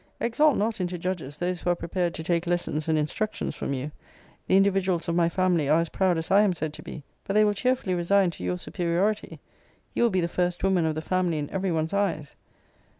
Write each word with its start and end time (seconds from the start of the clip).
Exalt 0.19 0.57
not 0.57 0.81
into 0.81 0.97
judges 0.97 1.37
those 1.37 1.61
who 1.61 1.69
are 1.69 1.75
prepared 1.75 2.15
to 2.15 2.23
take 2.23 2.47
lessons 2.47 2.87
and 2.87 2.97
instructions 2.97 3.53
from 3.53 3.71
you. 3.71 3.91
The 4.47 4.57
individuals 4.57 5.07
of 5.07 5.13
my 5.13 5.29
family 5.29 5.69
are 5.69 5.79
as 5.81 5.89
proud 5.89 6.17
as 6.17 6.31
I 6.31 6.41
am 6.41 6.53
said 6.53 6.73
to 6.73 6.81
be. 6.81 7.03
But 7.23 7.35
they 7.35 7.45
will 7.45 7.53
cheerfully 7.53 7.93
resign 7.93 8.31
to 8.31 8.43
your 8.43 8.57
superiority 8.57 9.39
you 9.93 10.01
will 10.01 10.09
be 10.09 10.21
the 10.21 10.27
first 10.27 10.63
woman 10.63 10.87
of 10.87 10.95
the 10.95 11.03
family 11.03 11.37
in 11.37 11.51
every 11.51 11.71
one's 11.71 11.93
eyes. 11.93 12.35